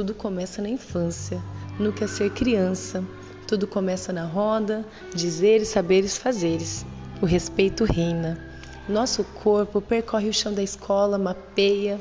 [0.00, 1.42] tudo começa na infância,
[1.78, 3.04] no que é ser criança.
[3.46, 4.82] Tudo começa na roda,
[5.14, 6.86] dizeres, saberes, fazeres.
[7.20, 8.42] O respeito reina.
[8.88, 12.00] Nosso corpo percorre o chão da escola, mapeia,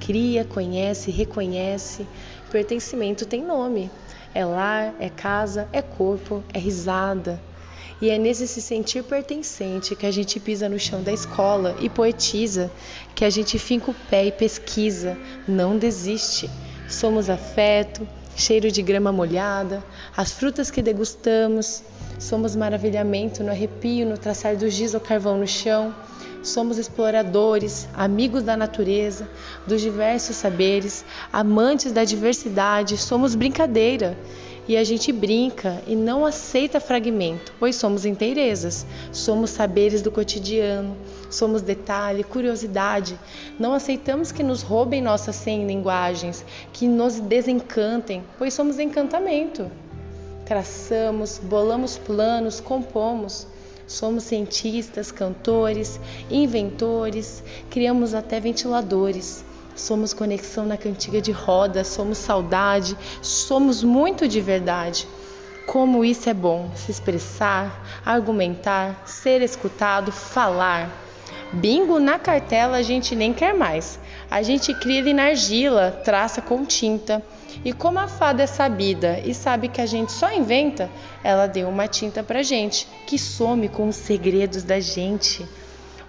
[0.00, 2.06] cria, conhece, reconhece.
[2.50, 3.90] Pertencimento tem nome.
[4.32, 7.38] É lar, é casa, é corpo, é risada.
[8.00, 11.90] E é nesse se sentir pertencente que a gente pisa no chão da escola e
[11.90, 12.70] poetiza,
[13.14, 16.48] que a gente finca o pé e pesquisa, não desiste.
[16.88, 19.82] Somos afeto, cheiro de grama molhada,
[20.16, 21.82] as frutas que degustamos,
[22.18, 25.94] somos maravilhamento no arrepio, no traçar do giz ou carvão no chão.
[26.42, 29.28] Somos exploradores, amigos da natureza,
[29.66, 34.16] dos diversos saberes, amantes da diversidade, somos brincadeira.
[34.68, 40.96] E a gente brinca e não aceita fragmento, pois somos inteirezas, somos saberes do cotidiano,
[41.30, 43.18] somos detalhe, curiosidade.
[43.60, 49.70] Não aceitamos que nos roubem nossas 100 linguagens, que nos desencantem, pois somos encantamento.
[50.44, 53.46] Traçamos, bolamos planos, compomos.
[53.86, 59.44] Somos cientistas, cantores, inventores, criamos até ventiladores.
[59.76, 65.06] Somos conexão na cantiga de roda, somos saudade, somos muito de verdade.
[65.66, 70.90] Como isso é bom, se expressar, argumentar, ser escutado, falar.
[71.52, 74.00] Bingo na cartela a gente nem quer mais.
[74.30, 77.22] A gente cria ele na argila, traça com tinta.
[77.64, 80.90] E como a fada é sabida e sabe que a gente só inventa,
[81.22, 85.46] ela deu uma tinta pra gente, que some com os segredos da gente.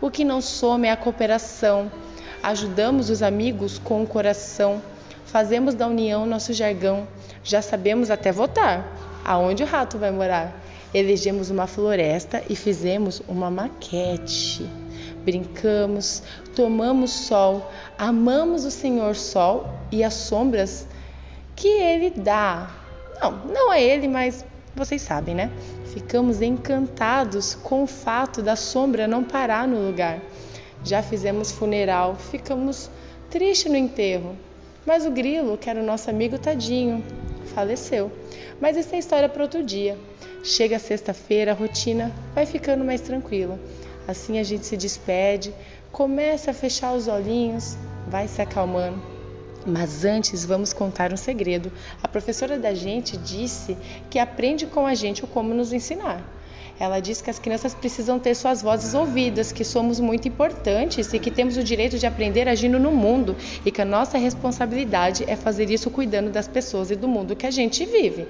[0.00, 1.90] O que não some é a cooperação.
[2.46, 4.80] Ajudamos os amigos com o coração.
[5.24, 7.08] Fazemos da união nosso jargão.
[7.42, 8.86] Já sabemos até votar.
[9.24, 10.56] Aonde o rato vai morar?
[10.94, 14.64] Elegemos uma floresta e fizemos uma maquete.
[15.24, 16.22] Brincamos,
[16.54, 20.86] tomamos sol, amamos o Senhor Sol e as sombras
[21.56, 22.70] que ele dá.
[23.20, 25.50] Não, não é ele, mas vocês sabem, né?
[25.86, 30.20] Ficamos encantados com o fato da sombra não parar no lugar.
[30.86, 32.88] Já fizemos funeral, ficamos
[33.28, 34.36] tristes no enterro.
[34.86, 37.04] Mas o grilo, que era o nosso amigo tadinho,
[37.52, 38.08] faleceu.
[38.60, 39.98] Mas essa é história para outro dia.
[40.44, 43.58] Chega sexta-feira, a rotina vai ficando mais tranquila.
[44.06, 45.52] Assim a gente se despede,
[45.90, 47.76] começa a fechar os olhinhos,
[48.06, 49.16] vai se acalmando
[49.66, 51.72] mas antes vamos contar um segredo.
[52.00, 53.76] A professora da gente disse
[54.08, 56.22] que aprende com a gente o como nos ensinar.
[56.78, 61.18] Ela diz que as crianças precisam ter suas vozes ouvidas, que somos muito importantes e
[61.18, 63.34] que temos o direito de aprender agindo no mundo
[63.64, 67.46] e que a nossa responsabilidade é fazer isso cuidando das pessoas e do mundo que
[67.46, 68.28] a gente vive.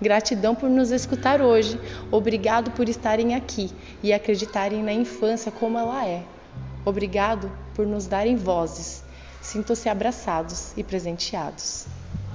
[0.00, 1.80] Gratidão por nos escutar hoje.
[2.10, 3.70] Obrigado por estarem aqui
[4.02, 6.22] e acreditarem na infância como ela é.
[6.84, 9.02] Obrigado por nos darem vozes.
[9.40, 11.86] Sintam-se abraçados e presenteados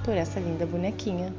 [0.02, 1.32] por essa linda bonequinha.